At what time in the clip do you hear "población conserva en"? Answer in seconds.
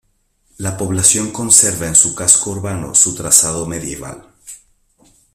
0.79-1.93